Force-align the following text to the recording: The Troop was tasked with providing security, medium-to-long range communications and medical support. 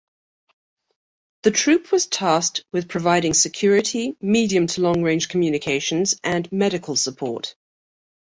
The 1.43 1.51
Troop 1.51 1.91
was 1.91 2.07
tasked 2.07 2.65
with 2.73 2.89
providing 2.89 3.35
security, 3.35 4.17
medium-to-long 4.19 5.03
range 5.03 5.29
communications 5.29 6.19
and 6.23 6.51
medical 6.51 6.95
support. 6.95 7.53